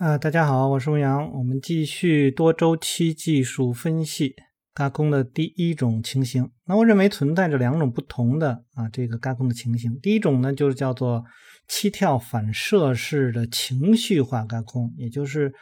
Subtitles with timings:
[0.00, 4.34] 啊，大家好，我是文阳，我们继续多周期技术分析
[4.74, 6.50] 轧空的第一种情形。
[6.64, 10.00] 那我认为存在着两种不同的啊这个轧空的情形。
[10.00, 11.22] 第一种呢，就是叫做
[11.68, 15.52] 七跳反射式的情绪化轧空，也就是。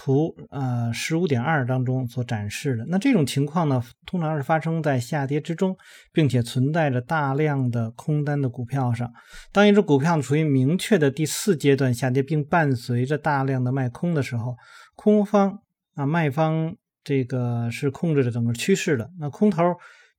[0.00, 5.76] 图呃十五点二当中所展示的，那这种情况呢，通常是发生在下跌之中，
[6.12, 9.12] 并且存在着大量的空单的股票上。
[9.50, 14.56] 当一只股票处于明确的第四阶段下跌，并伴随着大量的卖空的时候，
[14.94, 15.58] 空方
[15.96, 19.10] 啊卖方这个是控制着整个趋势的。
[19.18, 19.64] 那空头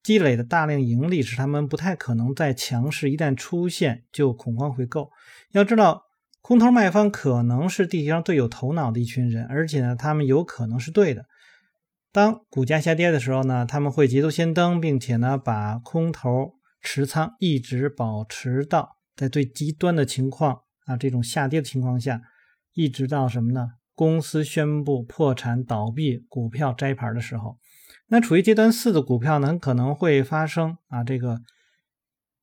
[0.03, 5.09] 积累的大量盈利，使他们不太可能在强势一旦出现就恐慌回购。
[5.53, 6.08] 要知道。
[6.41, 11.25] 空头卖方可能是地球上最有头脑的一群人，而且呢，他们有可能是对的。
[12.11, 22.21] 当股价下跌的时候呢，他们会捷足先登，并且呢，把空头持仓一直保持到在最极端的情况啊，这种下跌的情况下，
[22.73, 23.67] 一直到什么呢？
[23.93, 27.59] 公司宣布破产倒闭，股票摘牌的时候。
[28.07, 31.41] 那处于阶段四的股票呢，很可能会发生啊，这个。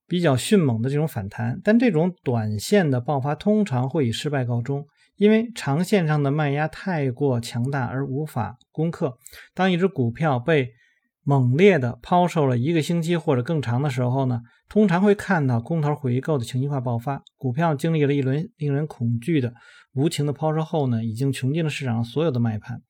[0.09, 9.19] 比较迅猛的这种反弹，但这种短线的爆发通常会以失败告终，因为长线上的卖压太过强大而无法攻克。
[9.53, 10.71] 当一只股票被
[11.25, 17.23] 猛烈的抛售了一个星期或者更长的时候呢，通常会看到空头回购的情绪化爆发。
[17.37, 19.53] 股票经历了一轮令人恐惧的
[19.95, 22.81] 无情的抛售后呢，已经穷尽了市场上所有的卖盘。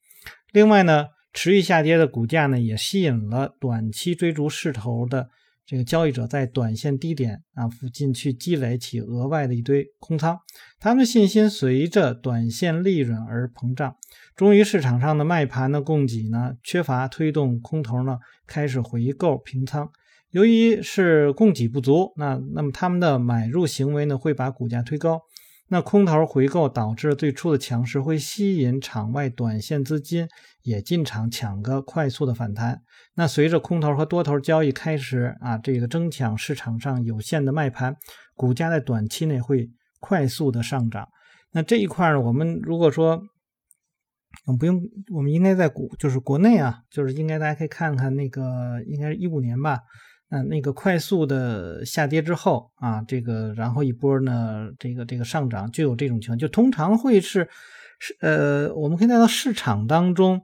[0.53, 5.31] 另外呢，持续下跌的股价呢，也吸引了短期追逐势头的。
[5.67, 10.39] 这个交易者在短线低点啊附近去积累起额外的一堆空仓，
[10.79, 13.97] 他们的信心随着短线利润而膨胀，
[14.37, 19.91] 终于市场上的卖盘的供给呢缺乏，推动空头呢开始回购平仓。
[20.31, 25.23] 由于是供给不足，那那么他们的买入行为呢会把股价推高。
[25.69, 30.29] 那空头回购导致最初的强势，会吸引场外短线资金
[30.63, 32.83] 也进场抢个快速的反弹。
[33.15, 37.97] 那随着空头和多头交易开始啊，这个争抢市场上有限的卖盘，
[38.35, 39.69] 股价在短期内会
[39.99, 41.09] 快速的上涨。
[41.51, 43.21] 那这一块呢，我们如果说，
[44.47, 44.81] 我们不用，
[45.13, 49.81] 我们应该在股就是国内啊，就是应该大家可以看看那个，应该是一五年吧。
[50.29, 57.49] 嗯，那个快速的下跌之后啊，这个然后一波呢，这个这个上涨就有这种情况，就通常会是
[58.01, 60.43] 是呃，我们可以看到市场当中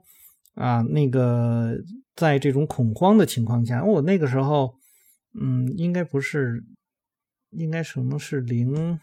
[0.55, 1.75] 啊，那个
[2.15, 4.73] 在这种恐慌的情况下，我那个时候
[5.37, 6.63] 嗯，应该不是，
[7.51, 8.97] 应该可能是零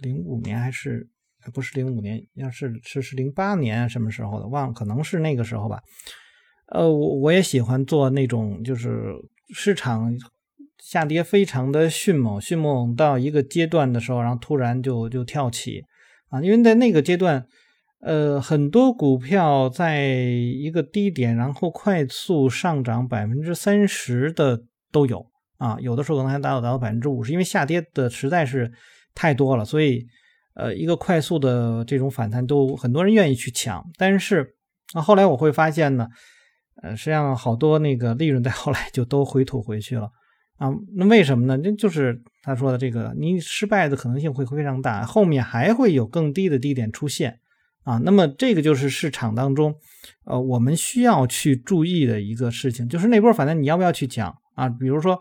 [0.00, 1.08] 零五年还是
[1.52, 2.20] 不是零五年？
[2.34, 4.48] 要是是是零八年什么时候的？
[4.48, 5.80] 忘了，可能是那个时候吧。
[6.66, 9.14] 呃，我我也喜欢做那种就是。
[9.52, 10.12] 市场
[10.78, 15.82] 下跌非常的迅猛，迅猛到一个阶段的时候，然后突然就就跳起
[16.28, 16.40] 啊！
[16.40, 17.46] 因为在那个阶段，
[18.00, 24.62] 呃，很多股票在一个低点，然后快速上涨百分之三十的
[24.92, 25.26] 都有
[25.58, 28.72] 啊，有的时候可能还达到达到百分之五十，因为下跌的实在是
[29.14, 30.06] 太多了，所以
[30.54, 34.54] 呃，一个快速的这种反弹都很多人愿意去抢，但是
[34.94, 36.08] 啊，后来我会发现呢。
[36.84, 40.10] 呃，实际上好多那个利润在后来就都回吐回去了
[40.58, 40.68] 啊。
[40.94, 41.56] 那为什么呢？
[41.64, 47.40] 那就是他说的这个，你失败的可能性会非常大，后面还会有更低的低点出现
[47.84, 47.96] 啊。
[48.04, 49.74] 那么这个就是市场当中，
[50.26, 54.68] 呃，我们需要去注意的一个事情，就是那波反正你要不要去抢啊？
[54.68, 55.18] 比如说，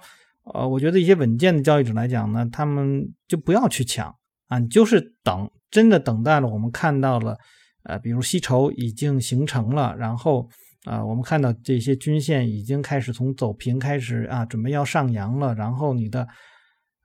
[0.53, 4.13] 呃，我觉得一些稳健的交易者来讲呢，他们就不要去抢
[4.49, 7.37] 啊，你就是等，真的等待了我们看到了，
[7.83, 10.49] 呃，比如吸筹已经形成了，然后。
[10.85, 15.55] 啊，我们看到这些均线已经开始从走平开始啊，准备要上扬了。
[15.55, 16.27] 然后你的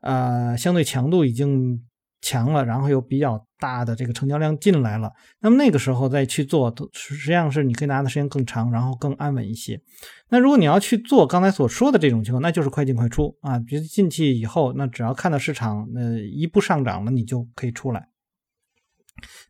[0.00, 1.80] 呃相对强度已经
[2.20, 5.12] 强了，然后有比较大的这个成交量进来了。
[5.40, 9.80] 那么那个时候再去做，实际上是你可以拿的时间更长，然后更安稳一些。
[10.28, 13.60] 那如果你要去做刚才所说的这种情况，那就是快进快出啊。
[13.60, 18.08] 比如进去以后，那只要看到市场呃一步上涨了，你就可以出来，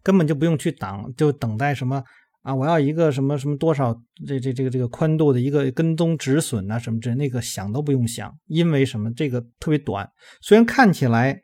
[0.02, 2.04] 根本就不用去挡，就等待什么。
[2.42, 3.92] 啊，我要一个什么什么多少
[4.26, 9.12] 这这这个这个宽度的一个跟踪止损啊什么之类，那个想都不用想，因为什么？
[9.12, 10.08] 这个特别短，
[10.40, 11.42] 虽然看起来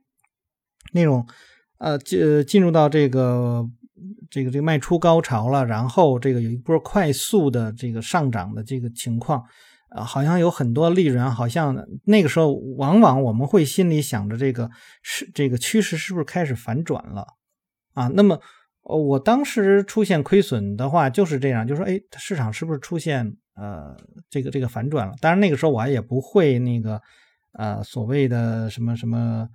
[0.92, 1.26] 那种
[1.78, 3.68] 呃进进入到这个
[4.30, 9.42] 这个这个卖出高潮了，然后这个有一波快速的这个上涨的这个情况，
[9.90, 14.70] 啊，好像有很多利润，好像那个时候往往我们会心里想着这个
[15.02, 17.26] 是这个趋势是不是开始反转了
[17.94, 18.08] 啊？
[18.14, 18.40] 那么。
[18.84, 23.96] 哦，我当时出现亏损的话就是这样，就说，哎，市场是不是出现呃
[24.28, 25.14] 这个这个反转了？
[25.20, 27.00] 当然那个时候我也不会那个
[27.54, 29.48] 呃所谓的什么什么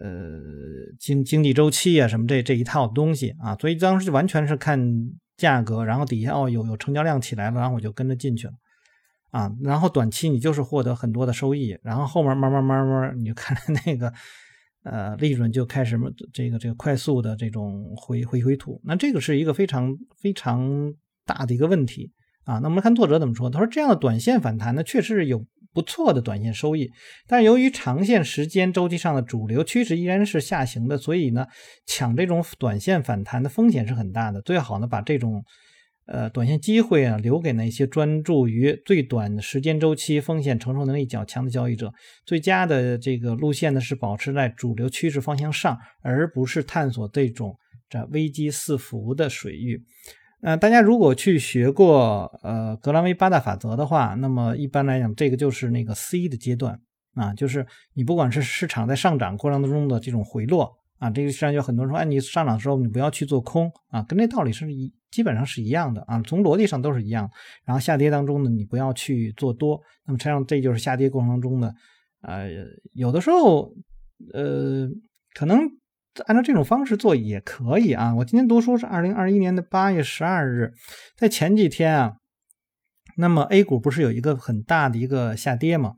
[0.00, 0.40] 呃
[0.98, 4.80] 经经济周期啊什么这这一套东西啊，所以当时就完全是看
[5.36, 8.54] 价格，然后底下哦有有成交量起来了，然后我就跟着进去了
[9.32, 13.54] 啊，然后短期你就是获得很多的收益，然后后面慢慢慢慢你就看
[13.84, 14.12] 那个
[14.84, 15.98] 呃利润就开始
[16.32, 20.92] 这个这个快速的这种回回回吐，那这个是一个非常非常
[21.24, 22.10] 大的一个问题
[22.44, 22.58] 啊。
[22.58, 25.44] 那我们看作者怎么说，他说这样的短线反弹呢，确实有。
[25.74, 26.90] 不错的短线收益，
[27.26, 31.46] 但是由于长线时间周期上的主流趋势依然是下行的，所以呢，
[31.86, 34.42] 抢这种短线反弹的风险是很大的。
[34.42, 35.42] 最好呢，把这种
[36.06, 41.92] 呃短线机会啊留给那些专注于最短时间周期、风险承受能力较强的交易者。
[42.26, 47.56] 最佳的这个路线呢是保持在主流趋势方向上，而不是探索这种
[47.88, 49.82] 这危机四伏的水域。
[50.42, 56.80] 呃，大家如果去学过呃格兰威八大法则的话，那么一般来讲，这个就是那个 C 的阶段
[57.14, 57.64] 啊，就是
[57.94, 67.28] 你不管是市场在上涨过程当中的这种回落啊，这个实际上有很多人说，哎，你上涨的时候你不要去做空啊，跟这道理是一基本上是一样的啊，从逻辑上都是一样。
[67.64, 71.74] 然后下跌当中呢，你不要去做多，那么实际上这就是下跌过程中的，
[72.22, 72.48] 呃，
[72.92, 73.74] 有的时候
[74.32, 74.88] 呃
[75.34, 75.60] 可能。
[76.26, 78.14] 按照这种方式做也可以啊。
[78.14, 80.74] 我今天读书是二零二一年的八月十二日，
[81.16, 82.16] 在前几天啊，
[83.16, 85.94] 那么 A 股不是有一个很大的一个下跌嘛？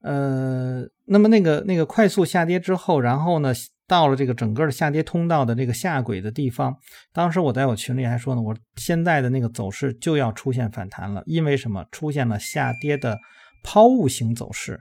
[0.00, 3.52] 呃，那么那个那个快速下跌之后，然后呢，
[3.90, 6.76] 到了这个整个的下跌通道的这个下轨的地方，
[7.12, 11.84] 当时我在我群里还说呢，我现在的那个走势就要出现反弹了，因为什么？
[11.90, 13.18] 出现了下跌的
[13.64, 14.80] 抛物型走势。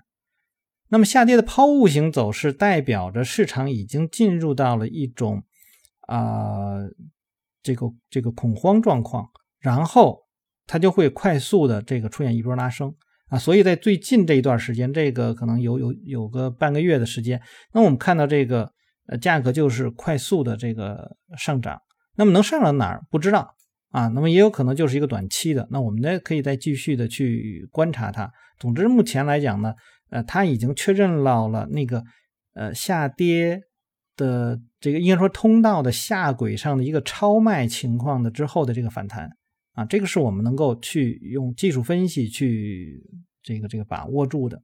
[0.90, 5.42] 那么下跌的抛物型走势代表着市场已经进入到了一种
[6.02, 6.78] 啊
[7.64, 9.28] 这个这个恐慌状况，
[9.60, 10.20] 然后
[10.68, 12.94] 它就会快速的这个出现一波拉升
[13.30, 17.42] 啊，所以在最近这一段时间，这个可能有有有个半个月的时间，
[17.74, 18.72] 那我们看到这个
[19.10, 21.82] 呃价格就是快速的这个上涨，
[22.16, 23.54] 那么能上到哪儿不知道
[23.90, 28.32] 啊，那么也有可能就是一个短期的，那我们呢可以再继续的去观察它。
[28.58, 29.74] 总之目前来讲呢。
[30.12, 32.04] 呃，它已经确认到了那个
[32.56, 33.62] 呃下跌
[34.18, 39.30] 的这个应该说通道的下轨上的一个超卖情况的之后的这个反弹
[39.74, 43.00] 啊，这个是我们能够去用技术分析去
[43.44, 44.60] 这个这个把握住的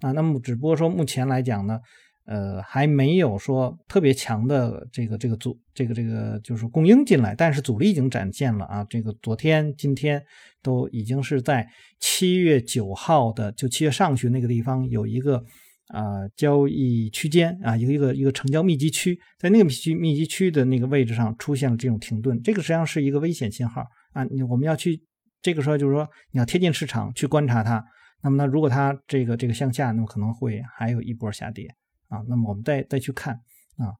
[0.00, 0.12] 啊。
[0.12, 1.78] 那么只不过说目前来讲呢，
[2.26, 8.84] 呃，还没有说特别强的这个这个阻这个这个就是供应进来，但是阻力已经展现了啊。
[8.88, 10.22] 这个昨天今天
[10.62, 11.66] 都已经是在。
[11.98, 15.42] 七月九号的，就七月上旬那个地方有一个
[15.86, 23.82] 啊交易区间啊，一个一个一个成交密集区，在那个密集密集区的那个位置上出现了这种停顿，这个实际上是一个危险信号
[24.12, 24.22] 啊。
[24.24, 25.02] 你我们要去
[25.40, 27.82] 这个时候就是说你要贴近市场去观察它，
[28.22, 31.66] 那么呢，如果它这个这个向下，那么可能会还有一波下跌
[32.08, 32.22] 啊。
[32.28, 33.34] 那么我们再再去看
[33.78, 33.94] 啊，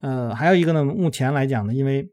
[0.00, 2.10] 呃，还有一个呢，目前来讲呢，因为。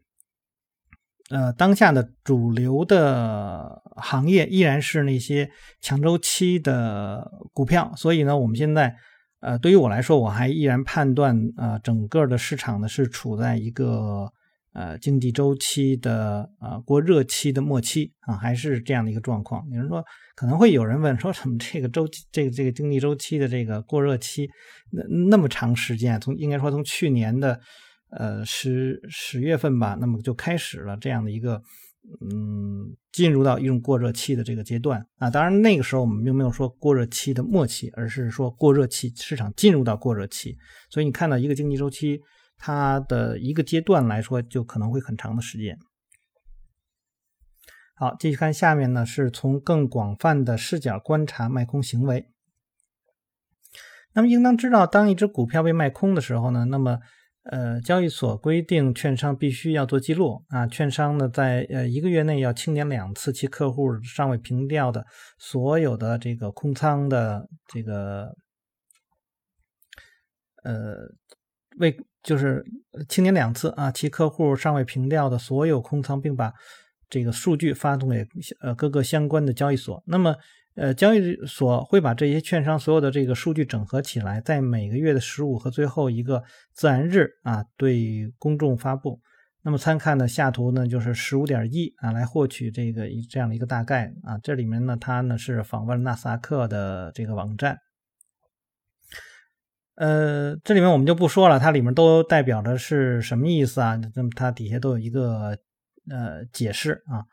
[1.30, 5.52] 呃，当下的主流的行业依然是那些
[5.82, 8.96] 强周期的股票，所以呢，我们现在，
[9.42, 14.32] 呃，对于我来说，我还依然判断，呃，整个的市场呢是处在一个
[14.78, 19.68] 呃经济周期的呃过热期的末期啊，还是这样的一个状况。
[19.72, 20.04] 有人说，
[20.36, 24.48] 可能会有人问，说什么这个周期，这个这个经济周期的这个过热期
[24.92, 27.60] 那那么长时间，从应该说从去年的。
[28.10, 31.62] 呃，十十月份吧，那么就开始了这样的一个，
[32.22, 35.30] 嗯，进入到一种过热期的这个阶段啊。
[35.30, 40.56] 当然，那个时候我们并没有说过热期的末期，而是说过热期，市场进入到过热期。
[40.90, 42.22] 所以你看到一个经济周期，
[42.58, 45.78] 它的一个阶段来说，就可能会很长的时间。
[47.96, 52.30] 好，继续看下面呢，是从更广泛的视角观察卖空行为。
[54.14, 57.00] 那么，应当知道，当一只股票被卖空的时候呢，那么
[57.44, 60.68] 呃，交易所规定券商必须要做记录啊。
[60.68, 65.06] 券商呢，在呃一个月内要清点两次其客户尚未平掉的
[65.38, 68.36] 所有的这个空仓的这个
[70.64, 70.96] 呃
[71.80, 72.64] 为就是
[73.10, 76.54] 清点两次啊，其客户尚未平掉的所有空仓，并把
[77.10, 78.28] 这个数据发送给
[78.62, 80.04] 呃各个相关的交易所。
[80.06, 80.36] 那么。
[80.80, 89.20] 呃，交易所会把这些券商所有的这个数据整合起来，在每个月的十五和最后一个自然日啊，对公众发布。
[89.64, 94.38] 那么参看的下图呢，就是十五点一啊，来获取这个一这样的一个大概啊。
[94.44, 97.80] 这里面呢，它呢是访问纳斯达克的这个网站。
[99.98, 104.00] 呃，这里面我们就不说了，它里面都代表的是什么意思啊？
[104.16, 105.58] 那么它底下都有一个
[106.10, 107.26] 呃解释啊。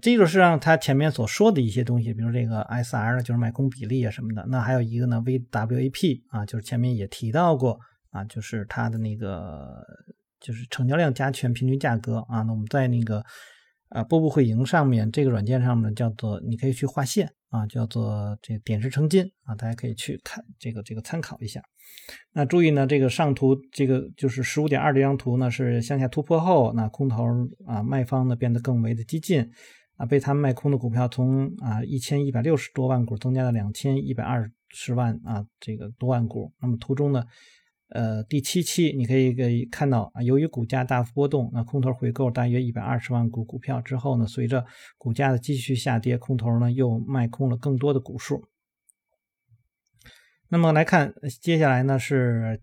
[0.00, 4.42] 这就是让他前面所说的一些东西，比如这个 SR 就是卖空比例啊什么的。
[4.48, 7.78] 那还有一个呢，VWAP 啊，就是前面也提到过
[8.10, 9.84] 啊，就是它的那个
[10.40, 12.40] 就是成交量加权平均价格啊。
[12.40, 13.22] 那我们在那个
[13.92, 21.62] 啊波部会营上面这个软件上面叫做你可以去画线啊，叫做这点石成金啊，大家可以去看这个这个参考一下。
[22.32, 27.24] 那注意呢，这个上图这个就是十五点二这张图呢是向下突破后，那空头
[27.66, 29.50] 啊卖方呢变得更为的激进。
[29.96, 36.50] 啊，被他们卖空的股票从啊一千一百六十多万股增加到两千一百二十万啊这个多万股。
[36.62, 37.22] 那么图中呢，
[37.92, 44.64] 呃第七期你可以可以看到啊，由于股价大幅波动，那空头回购大约一百二十万股股票之后呢，随着
[44.98, 48.44] 股价的继续下跌，空头呢又卖空了更多的股数。
[50.48, 52.60] 那么来看接下来呢是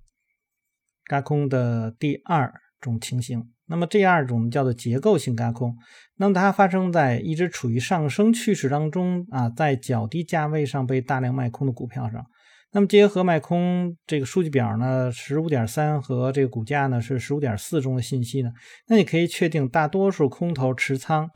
[1.05, 3.51] 轧空的第二种情形。
[3.65, 5.75] 那么第二种叫做结构性轧空，
[6.15, 12.25] 那么它发生在一直处于上升趋势当中啊，在较低价位上被大量卖空的股票上。
[12.71, 18.51] 那么结合卖空这个数据表呢，十五点三和这个股价呢是十五点四中的信息呢，
[18.87, 21.29] 那你可以确定大多数空头持仓，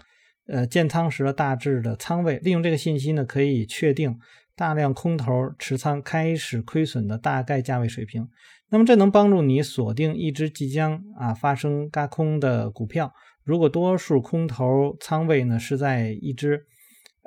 [0.48, 2.38] 呃建仓时的大致的仓位。
[2.38, 4.20] 利用这个信息呢，可以确定
[4.56, 8.28] 大量空头持仓开始亏损的大概价位水平。
[8.70, 13.12] 那么这能帮助你锁定一只即将啊发生嘎空的股票。
[13.44, 16.64] 如果多数空头仓位呢是在一只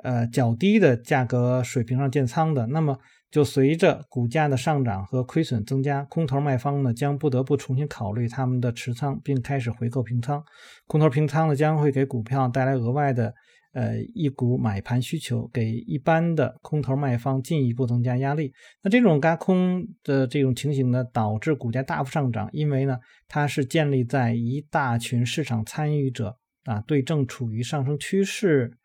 [0.03, 2.97] 呃较低的价格水平上建仓的，那么
[3.31, 10.43] 就随着股价的上涨和亏损增加，空头卖方呢将不得不重新考虑他们的持仓，并开始回购平仓。
[10.85, 13.33] 空头平仓呢将会给股票带来额外的。
[13.73, 18.51] 呃，一股买盘需求给一般的空头卖方进一步增加压力。
[18.81, 28.75] 那这种轧空的这种情形呢，导致股价大幅上涨，因为呢，它是建立在一大群市场参与者啊对正处于上升趋势、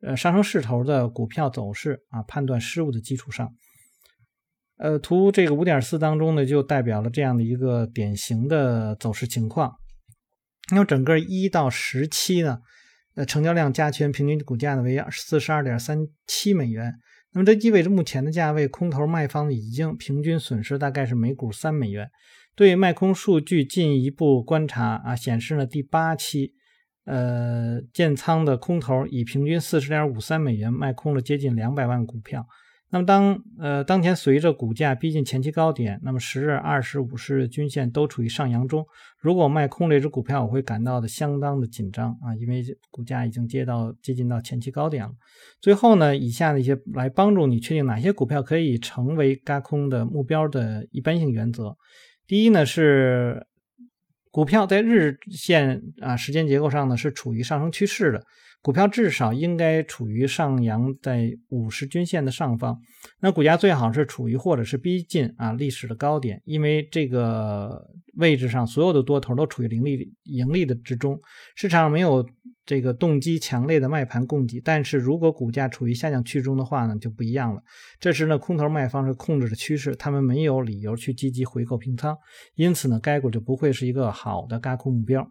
[0.00, 3.52] 呃上升势头的股票走势啊判断失误的基础上。
[4.78, 9.74] 呃，图这个五点四当中呢，就代表了这样的一个典型的走势情况。
[10.70, 12.58] 那么整个一到十期呢？
[13.14, 16.92] 呃，成交量加权平均股价呢为四十二点三七美元，
[17.32, 22.10] 那么这意味着目前的价位，空头卖方已经平均损失大概是每股三美元。
[22.54, 26.52] 对卖空数据进一步观察啊，显示呢第八期，
[27.06, 32.46] 呃建仓的空头以平均四十点五三美元卖空了接近两百万股票。
[32.88, 38.86] 那么当呃当前随着股价逼近前期高点，那么十日、二十五日均线都处于上扬中。
[39.18, 45.10] 如果卖空这只股票，我会感到的相当的紧张啊，因为股价已经接到接近到前期高点了。
[45.60, 51.76] 最后呢，以下的一些来帮助你确定哪些股票可以成为轧空的目标的一般性原则。
[52.28, 53.46] 第一呢是
[54.30, 58.22] 股票在日线啊时间结构上呢是处于上升趋势的。
[58.66, 62.76] 股票至少应该处于上扬在五十均线的上方，
[63.20, 67.80] 那股价最好是处于或者是逼近啊历史的高点，因为这个
[68.14, 71.16] 位置上所有的多头都处于盈利盈利的之中，
[71.54, 72.28] 市场没有
[72.64, 74.60] 这个动机强烈的卖盘供给。
[74.60, 77.62] 但是如果股价处于下降趋势中的话呢，就不一样了。
[78.00, 82.18] 这时呢，空头卖方是控制的趋势，他们没有理由去积极回购平仓，
[82.56, 85.30] 因此呢，该股就不会是一个好的嘎空目标，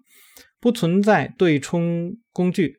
[0.62, 2.77] 不存在对冲工具。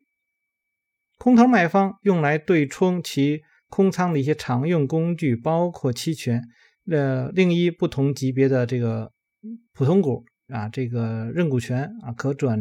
[1.18, 6.42] 空头卖方用来对冲其空仓的一些常用工具，包括期权、
[6.90, 9.10] 呃，另一不同级别的这个
[9.72, 12.60] 普通股啊，这个认股权啊，可转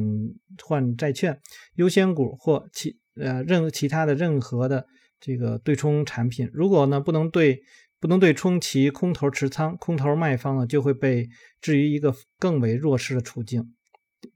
[0.64, 1.40] 换债券、
[1.76, 4.88] 优先股或其呃任其他的任何的
[5.20, 6.50] 这个对冲产品。
[6.54, 7.62] 如果呢不能对
[8.00, 11.28] 不能对冲其空头持仓，空头卖方呢就会被
[11.62, 13.74] 置于一个更为弱势的处境。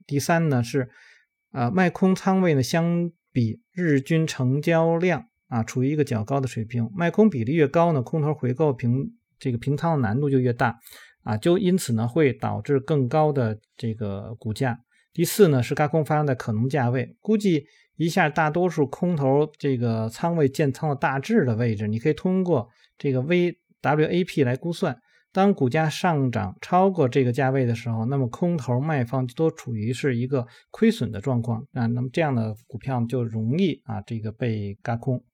[0.06, 0.90] 第三呢是
[1.50, 3.10] 啊卖空仓位呢相。
[3.32, 10.78] 比日均成交量啊处于一个较高的水平，卖空比例越高呢，空头回购平这个平仓的难度就越大
[11.22, 14.80] 啊，就因此呢会导致更高的这个股价。
[15.12, 25.00] 第四呢是轧空发生的可能价位，估计一下大多数空头这个仓位建仓的大致的位置，你可以通过这个 VWAP 来估算。
[25.32, 35.24] 当股价上涨超过这个价位的时候，那么空头卖方都处于是一个亏损的状况啊，那么这样的股票就容易啊这个被轧空。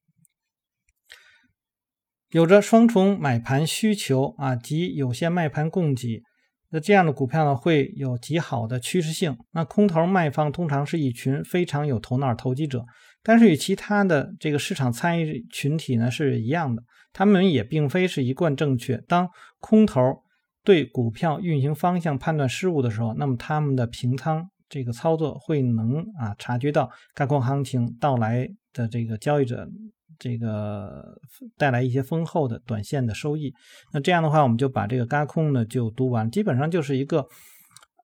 [2.31, 6.23] 有着双重买盘需求啊及有限卖盘供给，
[6.71, 9.39] 那这样的股票呢会有极好的趋势性。
[9.53, 12.85] 那空头卖方通常是一群非常有头脑投机者，
[13.23, 16.83] 但是与其他的这个市场参与群体呢是一样的。
[17.13, 18.99] 他们也并非是一贯正确。
[19.09, 19.27] 当
[19.69, 20.23] 空头
[20.63, 29.69] 对股票运行方向判断失误的时候，那么他们的平仓这个操作会能啊察觉到轧空行情到来的这个交易者
[30.21, 31.19] 这个
[31.59, 33.53] 带来一些丰厚的短线的收益。
[33.93, 37.27] 那这样的话，我们就把这个轧空呢就读完，基本上就是一个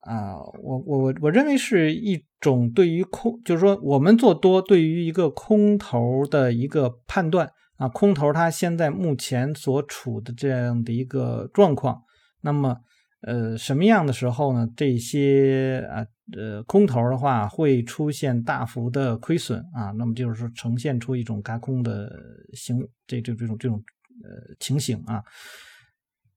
[0.00, 7.48] 啊，我我我我认为是一种对于空，就是说我们做多对于一个空头的一个判断
[7.82, 12.02] 啊，空头它现在目前所处的这样的一个状况，
[12.42, 12.78] 那么。
[13.24, 14.68] 呃，什么样的时候呢？
[14.76, 16.04] 这些啊，
[16.36, 22.10] 呃，空头的话会出现大幅的亏损啊，那么就是说呈现出一种轧空的
[22.52, 23.80] 形，这这这种这种
[24.24, 25.22] 呃情形啊。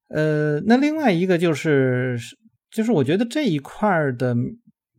[0.09, 2.19] 呃，那另外一个就是，
[2.69, 4.35] 就是我觉得这一块的。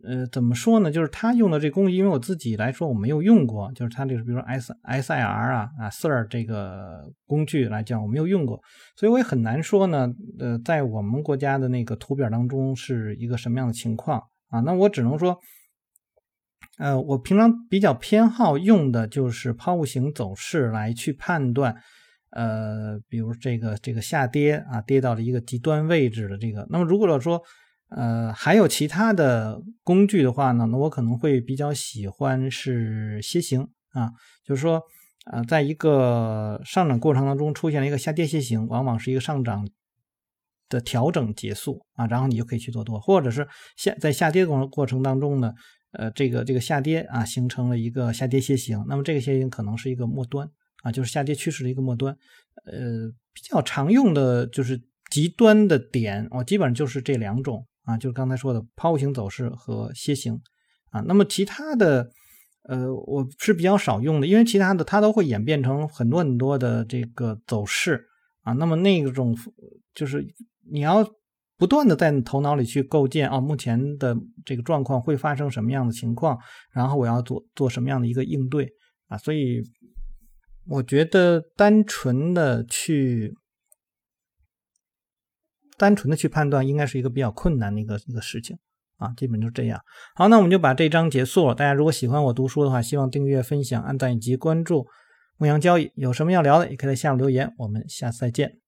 [0.06, 0.90] 呃，怎么说呢？
[0.90, 8.62] 就是他用的这工具，因为我自己来说我没有用过，就是他这个，比如说 S S I R 啊啊 Sir 这个工具来讲，我没有用过，
[8.94, 10.08] 所以我也很难说呢。
[10.38, 14.60] 呃，在我们国家的那个图表当中是一个什么样的情况啊？
[14.60, 15.36] 那我只能说，
[16.78, 21.74] 呃，我平常比较偏好用的就是抛物型走势来去判断，
[22.30, 26.64] 呃，比如这个这个下跌啊，跌到了一个极端位置的这个。
[26.70, 27.42] 那么如果说
[27.88, 34.10] 呃，还有其他的工具的话呢，那我可能会比较喜欢是楔形啊，
[34.44, 34.82] 就是说，
[35.30, 39.68] 呃，在一个上涨过程当中出现了一个下跌楔形，往往是一个上涨
[40.68, 45.54] 的调整结束啊，然后你就可以去做多，或者是下在下跌过过程当中呢，
[45.92, 50.50] 呃，这个这个下跌啊形成了一个下跌楔形，那么这个楔形可能是一个末端
[50.82, 52.12] 啊，就是下跌趋势的一个末端，
[52.64, 57.64] 呃，比较常用的就是极端的点，我基本上就是这两种。
[57.86, 60.38] 啊，就是刚才说的抛物型走势和楔形
[60.90, 62.10] 啊，那么其他的，
[62.64, 68.04] 呃，我是比较少用的，因为其他的它都会演变成很多很多的这个走势
[68.42, 69.36] 啊，那么那种
[69.94, 70.26] 就是
[70.68, 71.08] 你要
[71.56, 76.36] 不断的在头脑里去构建啊，目前的这个状况会发生什么样的情况，
[76.72, 78.68] 然后我要做做什么样的一个应对
[79.06, 79.62] 啊，所以
[80.66, 83.32] 我觉得单纯的去。
[85.76, 88.58] 单纯的去判断，应该是一个比较困难的一个一个事情
[88.98, 89.80] 啊，基本就这样。
[90.14, 91.54] 好，那我们就把这章结束了。
[91.54, 94.86] 大家如果喜欢我读书的话，希望订阅、分享、按赞以及关注
[95.38, 95.92] 牧羊交易。
[95.94, 97.52] 有什么要聊的，也可以在下面留言。
[97.58, 98.65] 我们下次再见。